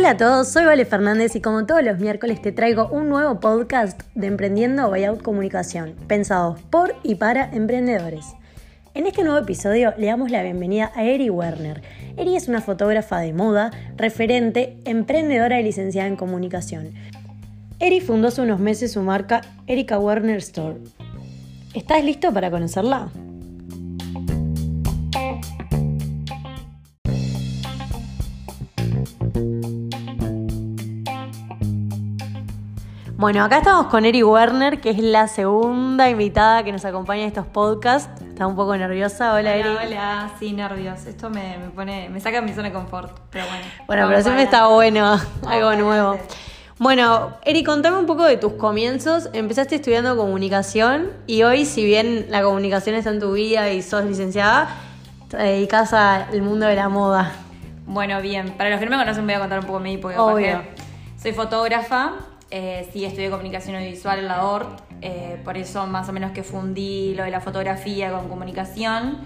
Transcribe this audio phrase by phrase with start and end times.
[0.00, 3.38] Hola a todos, soy Vale Fernández y como todos los miércoles te traigo un nuevo
[3.38, 8.24] podcast de Emprendiendo Buyout Comunicación, pensados por y para emprendedores.
[8.94, 11.82] En este nuevo episodio le damos la bienvenida a Eri Werner.
[12.16, 16.94] Eri es una fotógrafa de moda, referente, emprendedora y licenciada en comunicación.
[17.78, 20.78] Eri fundó hace unos meses su marca Erika Werner Store.
[21.74, 23.10] ¿Estás listo para conocerla?
[33.20, 37.28] Bueno, acá estamos con Eri Werner, que es la segunda invitada que nos acompaña en
[37.28, 38.08] estos podcasts.
[38.22, 39.34] Está un poco nerviosa.
[39.34, 39.68] Hola, Eri.
[39.68, 41.04] Hola, sí, nervios.
[41.04, 43.64] Esto me, pone, me saca mi zona de confort, pero bueno.
[43.86, 46.18] Bueno, pero siempre está bueno, algo nuevo.
[46.78, 49.28] Bueno, Eri, contame un poco de tus comienzos.
[49.34, 54.02] Empezaste estudiando comunicación y hoy, si bien la comunicación está en tu vida y sos
[54.06, 54.70] licenciada,
[55.28, 57.32] te dedicas al mundo de la moda.
[57.84, 58.54] Bueno, bien.
[58.56, 60.62] Para los que no me conocen, voy a contar un poco mi porque Obvio.
[61.20, 62.12] soy fotógrafa,
[62.52, 66.42] eh, sí estudié comunicación audiovisual en la ORT, eh, por eso más o menos que
[66.42, 69.18] fundí lo de la fotografía con comunicación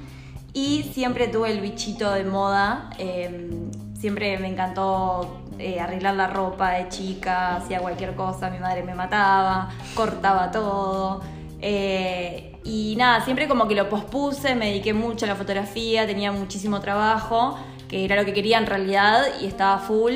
[0.53, 3.51] y siempre tuve el bichito de moda, eh,
[3.99, 5.41] siempre me encantó
[5.81, 11.23] arreglar la ropa de chica, hacía cualquier cosa, mi madre me mataba, cortaba todo.
[11.63, 16.81] y nada, siempre como que lo pospuse, me dediqué mucho a la fotografía, tenía muchísimo
[16.81, 17.59] trabajo,
[17.89, 20.13] que era lo que quería en realidad y estaba full.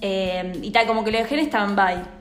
[0.00, 2.15] y tal, como que lo dejé en stand-by.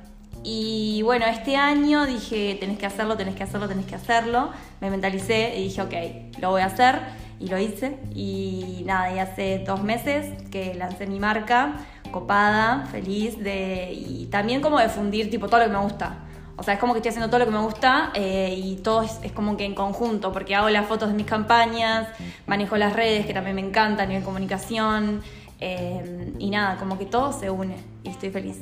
[0.47, 4.51] Y bueno, este año dije, tenés que hacerlo, tenés que hacerlo, tenés que hacerlo.
[4.79, 6.99] Me mentalicé y dije, ok, lo voy a hacer.
[7.39, 7.97] Y lo hice.
[8.13, 11.77] Y nada, y hace dos meses que lancé mi marca,
[12.11, 16.19] copada, feliz, de, y también como de fundir tipo todo lo que me gusta.
[16.57, 19.01] O sea, es como que estoy haciendo todo lo que me gusta eh, y todo
[19.01, 22.07] es, como que en conjunto, porque hago las fotos de mis campañas,
[22.45, 25.22] manejo las redes, que también me encanta a nivel comunicación,
[25.59, 28.59] eh, y nada, como que todo se une y estoy feliz.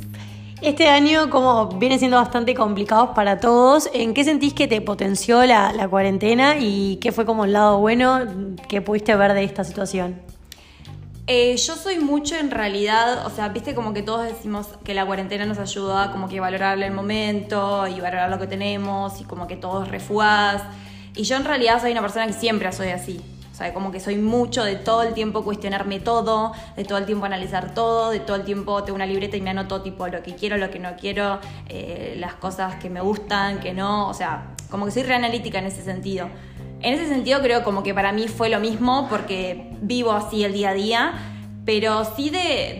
[0.63, 5.45] Este año, como viene siendo bastante complicado para todos, ¿en qué sentís que te potenció
[5.45, 8.21] la, cuarentena y qué fue como el lado bueno
[8.69, 10.21] que pudiste ver de esta situación?
[11.27, 15.05] Eh, yo soy mucho en realidad, o sea, viste como que todos decimos que la
[15.05, 19.47] cuarentena nos ayuda como que valorar el momento y valorar lo que tenemos y como
[19.47, 20.63] que todos refugás.
[21.13, 23.19] Y yo en realidad soy una persona que siempre soy así.
[23.53, 27.05] O sea, como que soy mucho de todo el tiempo cuestionarme todo, de todo el
[27.05, 30.23] tiempo analizar todo, de todo el tiempo tengo una libreta y me anoto tipo lo
[30.23, 34.09] que quiero, lo que no quiero, eh, las cosas que me gustan, que no.
[34.09, 36.29] O sea, como que soy reanalítica en ese sentido.
[36.81, 40.53] En ese sentido creo como que para mí fue lo mismo porque vivo así el
[40.53, 41.13] día a día,
[41.63, 42.79] pero sí de,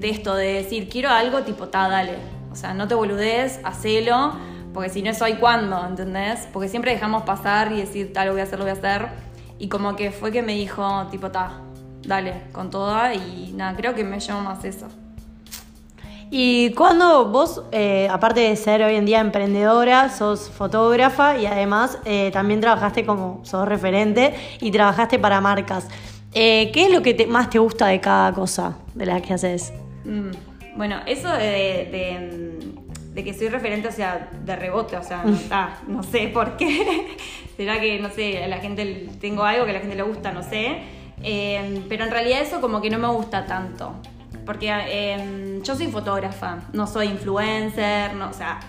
[0.00, 2.14] de, esto, de decir quiero algo tipo, ta, dale.
[2.52, 4.32] O sea, no te boludes, hacelo,
[4.72, 5.84] porque si no es hoy, ¿cuándo?
[5.84, 6.46] ¿Entendés?
[6.52, 9.33] Porque siempre dejamos pasar y decir, tal, lo voy a hacer, lo voy a hacer
[9.58, 11.60] y como que fue que me dijo, tipo, ta,
[12.06, 13.14] dale, con toda.
[13.14, 14.88] Y nada, creo que me llamo más eso.
[16.30, 21.98] ¿Y cuando vos, eh, aparte de ser hoy en día emprendedora, sos fotógrafa y además
[22.04, 25.88] eh, también trabajaste como, sos referente y trabajaste para marcas?
[26.32, 29.72] Eh, ¿Qué es lo que más te gusta de cada cosa de las que haces?
[30.04, 30.30] Mm,
[30.76, 32.58] bueno, eso de, de,
[33.22, 35.24] que soy referente, o sea, de rebote, o sea,
[35.86, 37.16] no sé por qué.
[37.56, 40.32] será que, no sé, a la gente tengo algo que a la gente le gusta,
[40.32, 40.78] no sé.
[41.22, 43.94] Em, pero en realidad eso como que no me gusta tanto.
[44.44, 48.60] Porque em, yo soy fotógrafa, no soy influencer, no, o sea,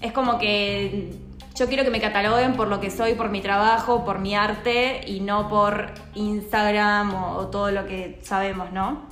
[0.00, 1.14] es como que
[1.54, 5.00] yo quiero que me cataloguen por lo que soy, por mi trabajo, por mi arte
[5.06, 9.02] y no por Instagram o, todo lo que sabemos, ¿no?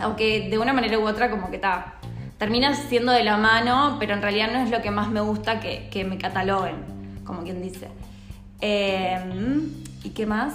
[0.00, 1.97] Aunque de una manera u otra como que está,
[2.38, 5.60] termina siendo de la mano, pero en realidad no es lo que más me gusta
[5.60, 6.76] que, que me cataloguen,
[7.24, 7.88] como quien dice.
[8.60, 9.70] Em,
[10.04, 10.54] ¿Y qué más?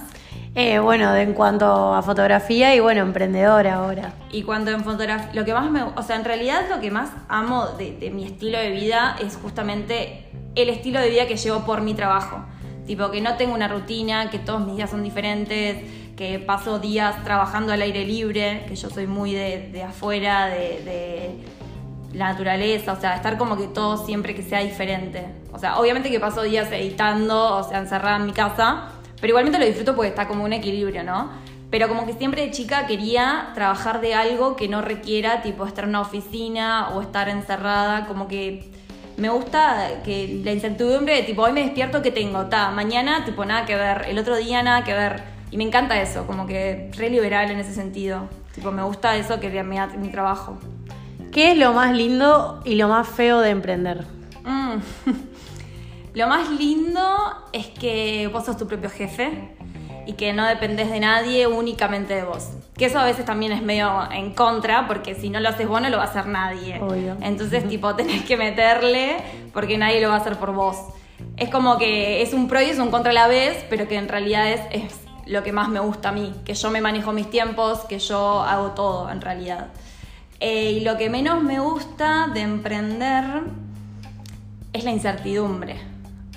[0.55, 4.13] Eh, bueno, en cuanto a fotografía y bueno, emprendedora ahora.
[4.31, 7.09] Y cuando en fotografía, lo que más me, o sea, en realidad lo que más
[7.27, 11.81] amo de, mi estilo de vida es justamente el estilo de vida que llevo por
[11.81, 12.45] mi trabajo.
[12.85, 15.77] Tipo, que no tengo una rutina, que todos mis días son diferentes,
[16.15, 21.33] que paso días trabajando al aire libre, que yo soy muy de, afuera, de
[22.13, 25.25] la naturaleza, o sea, estar como que todo siempre que sea diferente.
[25.51, 28.89] O sea, obviamente que paso días editando, o sea, encerrada en mi casa,
[29.19, 31.29] pero igualmente lo disfruto porque está como un equilibrio, ¿no?
[31.69, 35.85] Pero como que siempre de chica quería trabajar de algo que no requiera, tipo, estar
[35.85, 38.71] en una oficina o estar encerrada, como que
[39.17, 43.45] me gusta que la incertidumbre de tipo, hoy me despierto que tengo, ta, mañana tipo
[43.45, 45.23] nada que ver, el otro día nada que ver.
[45.51, 48.27] Y me encanta eso, como que re liberal en ese sentido.
[48.55, 50.57] Tipo, me gusta eso que mi, mi trabajo.
[51.33, 54.05] ¿Qué es lo más lindo y lo más feo de emprender?
[54.43, 54.75] Mm.
[56.13, 57.01] lo más lindo
[57.51, 59.49] es que vos sos tu propio jefe.
[60.05, 62.49] y que no dependes de nadie, únicamente de vos.
[62.77, 65.81] Que eso a veces también es medio en contra, porque si no lo haces vos
[65.81, 66.79] no lo va a hacer nadie.
[66.81, 67.15] Obvio.
[67.21, 69.15] Entonces, tipo, tenés que meterle
[69.53, 70.77] porque nadie lo va a hacer por vos.
[71.37, 73.95] Es como que es un pro y es un contra a la vez, pero que
[73.95, 77.13] en realidad es, es lo que más me gusta a mí, que yo me manejo
[77.13, 79.69] mis tiempos, que yo hago todo en realidad.
[80.45, 83.23] Eh, y lo que menos me gusta de emprender
[84.73, 85.77] es la incertidumbre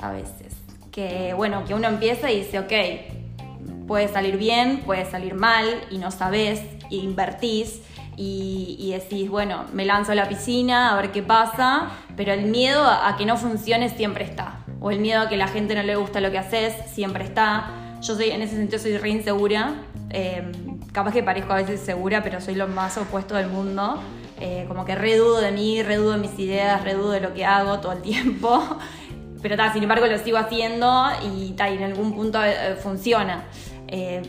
[0.01, 0.55] a veces.
[0.93, 5.99] Que bueno, que uno empieza y dice, ok, puede salir bien, puede salir mal, y
[5.99, 7.81] no sabes, e invertís,
[8.17, 12.45] y, y, decís, bueno, me lanzo a la piscina a ver qué pasa, pero el
[12.45, 14.61] miedo a, que no funcione siempre está.
[14.79, 17.99] O el miedo a que la gente no le gusta lo que haces siempre está.
[18.03, 19.75] Yo soy, en ese sentido soy re insegura.
[20.11, 20.53] Eh,
[20.97, 24.01] capaz que parezco a veces segura, pero soy lo más opuesto del mundo.
[24.41, 27.81] Eh, como que redudo de mí, redudo de mis ideas, redudo de lo que hago
[27.81, 28.63] todo el tiempo.
[29.43, 33.45] Pero ta, sin embargo lo sigo haciendo y, ta, y en algún punto eh, funciona.
[33.87, 34.23] Eh,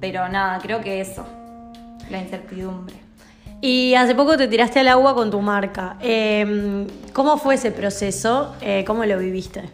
[0.00, 1.24] pero nada, creo que eso,
[2.10, 2.96] la incertidumbre.
[3.62, 5.96] Y hace poco te tiraste al agua con tu marca.
[6.02, 8.56] Eh, ¿Cómo fue ese proceso?
[8.86, 9.70] ¿Cómo lo viviste?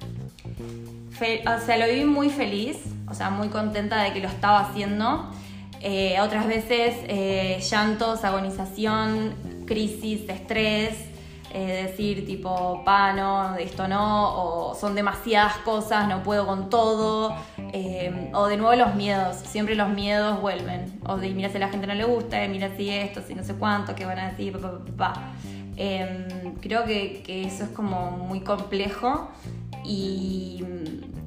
[1.11, 2.77] Fe o sea, lo viví muy feliz,
[3.09, 5.33] o sea, muy contenta de que lo estaba haciendo.
[5.87, 9.35] Eh, otras veces eh, llantos, agonización,
[9.67, 10.95] crisis, estrés,
[11.53, 17.37] eh, decir tipo, pa, no, esto no, o son demasiadas cosas, no puedo con todo,
[18.33, 21.69] o de nuevo los miedos, siempre los miedos vuelven, o de mira si a la
[21.69, 24.59] gente no le gusta, mira si esto, si no sé cuánto, qué van a decir,
[24.59, 25.33] pa, pa, pa.
[25.77, 29.29] Eh, creo que, eso es como muy complejo
[29.85, 30.65] y,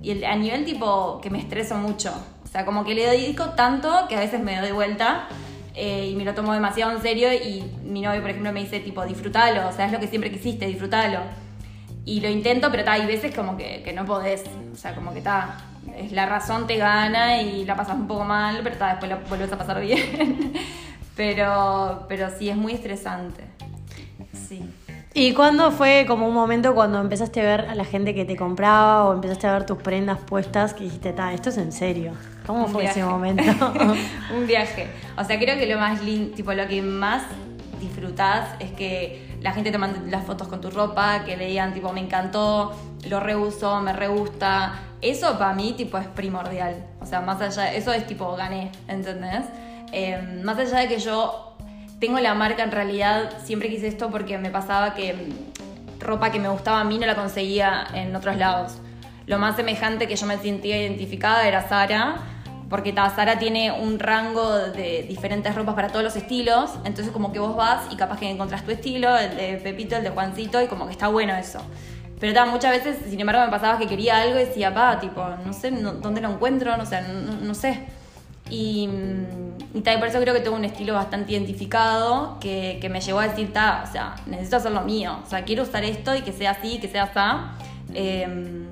[0.02, 2.12] y a nivel tipo que me estreso mucho,
[2.58, 5.28] sea, como que le dedico tanto que a veces me doy vuelta
[5.76, 8.80] eh, y me lo tomo demasiado en serio y mi novio, por ejemplo, me dice
[8.80, 11.20] tipo, disfrútalo, o sea, es lo que siempre quisiste, disfrútalo.
[12.04, 14.44] Y lo intento, pero ta, hay veces como que, que no podés,
[14.74, 15.58] o sea, como que está,
[15.96, 19.20] es la razón te gana y la pasas un poco mal, pero ta, después lo
[19.30, 20.54] vuelves a pasar bien.
[21.16, 23.44] pero, pero sí, es muy estresante.
[24.34, 24.68] Sí.
[25.14, 28.36] ¿Y cuándo fue como un momento cuando empezaste a ver a la gente que te
[28.36, 32.14] compraba o empezaste a ver tus prendas puestas que dijiste, ta, esto es en serio?
[32.48, 33.02] ¿Cómo Un fue viaje.
[33.02, 33.44] ese momento?
[34.36, 34.88] un viaje.
[35.18, 37.24] O sea, creo que lo más lindo, tipo lo que más
[37.80, 41.74] disfrutás es que la gente te mande las fotos con tu ropa, que le digan
[41.74, 42.74] tipo me encantó,
[43.10, 44.80] lo reuso, me re gusta.
[45.02, 46.76] Eso para mí tipo es primordial.
[47.02, 49.46] O sea, más allá, eso es tipo gané, ¿entendés?
[49.92, 51.56] Eh, más allá de que yo
[52.00, 55.30] tengo la marca en realidad, siempre quise esto porque me pasaba que
[56.00, 58.78] ropa que me gustaba a mí no la conseguía en otros lados.
[59.26, 62.16] Lo más semejante que yo me sentía identificada era Sara,
[62.70, 67.32] porque ta, Sara tiene un rango de diferentes ropas para todos los estilos, entonces como
[67.32, 70.62] que vos vas y capaz que encontrás tu estilo, el de Pepito, el de Juancito,
[70.62, 71.62] y como que está bueno eso.
[72.20, 75.24] Pero ta, muchas veces, sin embargo, me pasaba que quería algo y decía, pa, tipo,
[75.46, 77.80] no sé dónde lo encuentro, no sé, no, no sé.
[78.50, 78.90] Y,
[79.74, 83.28] y, y por eso creo que tengo un estilo bastante identificado que, me llevó a
[83.28, 86.34] decir, ta, o sea, necesito hacer lo mío, o sea, quiero usar esto y que
[86.34, 87.64] sea así, que sea así.
[87.94, 88.68] Eh,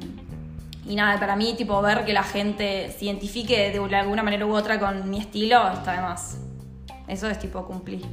[0.87, 4.53] y nada, para mí, tipo, ver que la gente se identifique de alguna manera u
[4.53, 6.37] otra con mi estilo está de más.
[7.07, 8.05] Eso es tipo cumplir.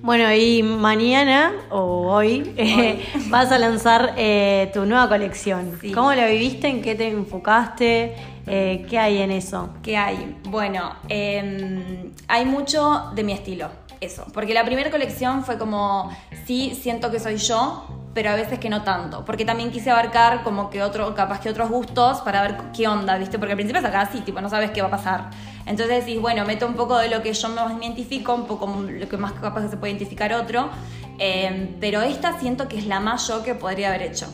[0.00, 5.78] Bueno, y mañana o hoy, eh, vas a lanzar eh, tu nueva colección.
[5.80, 5.92] Sí.
[5.92, 6.68] ¿Cómo la viviste?
[6.68, 8.14] ¿En qué te enfocaste?
[8.46, 9.70] Eh, ¿Qué hay en eso?
[9.82, 10.36] ¿Qué hay?
[10.48, 14.24] Bueno, eh, hay mucho de mi estilo, eso.
[14.32, 16.10] Porque la primera colección fue como,
[16.46, 19.26] sí, siento que soy yo, pero a veces que no tanto.
[19.26, 23.18] Porque también quise abarcar como que otro, capaz que otros gustos para ver qué onda,
[23.18, 23.38] ¿viste?
[23.38, 25.28] Porque al principio es acá así, tipo, no sabes qué va a pasar.
[25.66, 29.06] Entonces decís, bueno, meto un poco de lo que yo más identifico, un poco lo
[29.06, 30.70] que más capaz que se puede identificar otro.
[31.18, 34.26] Eh, pero esta siento que es la más yo que podría haber hecho.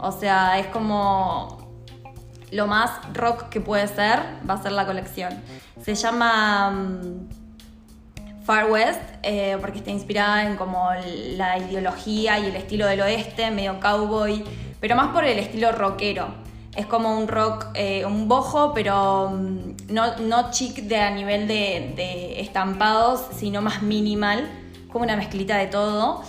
[0.00, 1.70] O sea, es como
[2.50, 4.18] lo más rock que puede ser,
[4.48, 5.40] va a ser la colección.
[5.80, 7.28] Se llama um,
[8.50, 10.88] Far West, eh, porque está inspirada en como
[11.36, 14.42] la ideología y el estilo del oeste, medio cowboy,
[14.80, 16.26] pero más por el estilo rockero.
[16.74, 21.46] Es como un rock, eh, un bojo, pero um, no, no chic de a nivel
[21.46, 24.50] de, de, estampados, sino más minimal,
[24.90, 26.24] como una mezclita de todo.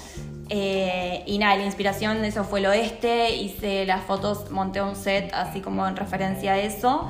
[0.49, 4.95] Eh, y nada, la inspiración de eso fue el oeste, hice las fotos, monté un
[4.95, 7.09] set así como en referencia a eso.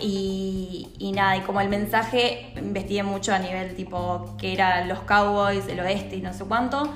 [0.00, 5.00] Y, y, nada, y como el mensaje investigué mucho a nivel tipo que eran los
[5.00, 6.90] cowboys, el oeste y no sé cuánto.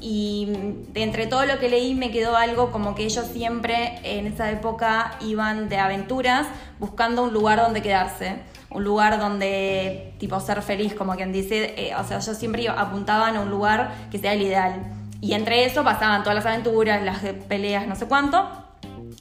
[0.00, 0.46] Y
[0.92, 4.50] de entre todo lo que leí me quedó algo como que ellos siempre en esa
[4.50, 6.46] época iban de aventuras
[6.78, 8.36] buscando un lugar donde quedarse,
[8.70, 13.36] un lugar donde tipo ser feliz, como quien dice, eh, o sea, ellos siempre apuntaban
[13.36, 14.82] a un lugar que sea el ideal.
[15.22, 18.46] Y entre eso pasaban todas las aventuras, las peleas, no sé cuánto.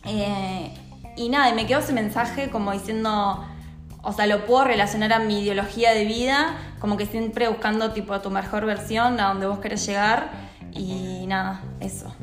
[0.05, 0.71] Eh,
[1.15, 3.43] y nada, y me quedó ese mensaje como diciendo,
[4.01, 8.19] o sea, lo puedo relacionar a mi ideología de vida, como que siempre buscando tipo
[8.21, 10.29] tu mejor versión, a donde vos querés llegar
[10.71, 12.13] y nada, eso.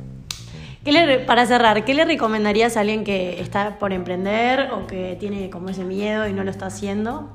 [1.27, 5.71] para cerrar, ¿qué le recomendarías a alguien que está por emprender o que tiene como
[5.71, 7.31] ese miedo y no lo está haciendo?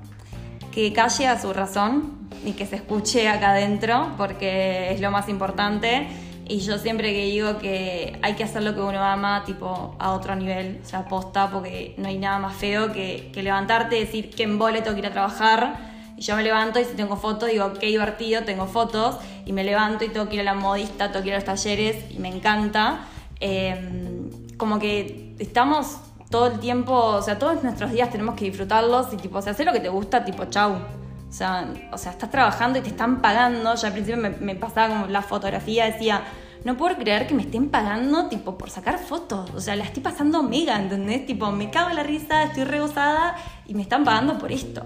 [0.71, 5.27] Que calle a su razón y que se escuche acá adentro, porque es lo más
[5.27, 6.07] importante.
[6.49, 10.13] Y yo siempre que digo que hay que hacer lo que uno ama, tipo, a
[10.13, 14.29] otro nivel, o sea, posta, porque no hay nada más feo que, levantarte y decir
[14.29, 15.77] que en boleto quiero trabajar.
[16.15, 19.17] Y yo me levanto y si tengo fotos, digo, qué divertido, tengo fotos.
[19.45, 21.45] Y me levanto y tengo que ir a la modista, tengo que ir a los
[21.45, 23.01] talleres y me encanta.
[23.39, 25.97] Em, como que estamos
[26.29, 29.51] todo el tiempo, o sea, todos nuestros días tenemos que disfrutarlos y tipo, o sea,
[29.51, 30.77] hacer lo que te gusta, tipo, chau.
[31.29, 33.75] O sea, o sea, estás trabajando y te están pagando.
[33.75, 36.23] Yo al principio me, pasaba como la fotografía, decía,
[36.63, 39.49] no puedo creer que me estén pagando tipo por sacar fotos.
[39.53, 41.25] O sea, la estoy pasando mega, ¿entendés?
[41.25, 44.83] Tipo, me cago en la risa, estoy rebosada y me están pagando por esto.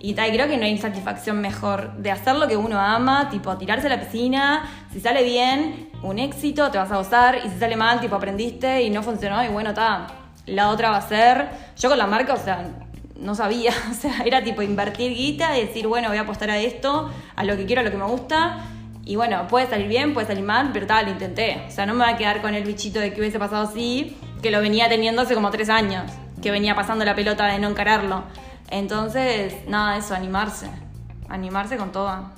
[0.00, 3.56] Y tal, creo que no hay satisfacción mejor de hacer lo que uno ama, tipo
[3.56, 7.58] tirarse a la piscina, si sale bien, un éxito, te vas a gozar, y si
[7.58, 10.06] sale mal, tipo aprendiste y no funcionó, y bueno, está,
[10.46, 11.48] la otra va a ser.
[11.76, 12.87] Yo con la marca, o sea,
[13.18, 16.58] no sabía, o sea, era tipo invertir guita y decir, bueno, voy a apostar a
[16.58, 18.58] esto, a lo que quiero, a lo que me gusta.
[19.04, 21.64] Y bueno, puede salir bien, puede salir mal, pero tal, lo intenté.
[21.66, 24.18] O sea, no me voy a quedar con el bichito de que hubiese pasado así,
[24.42, 27.68] que lo venía teniendo hace como tres años, que venía pasando la pelota de no
[27.68, 28.24] encararlo.
[28.70, 30.68] Entonces, nada, eso, animarse.
[31.30, 32.30] Animarse con todo.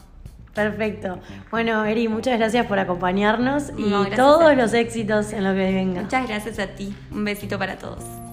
[0.54, 1.18] Perfecto.
[1.50, 6.02] Bueno, Eri, muchas gracias por acompañarnos y todos los éxitos en lo que venga.
[6.02, 6.94] Muchas gracias a ti.
[7.10, 8.29] Un besito para todos.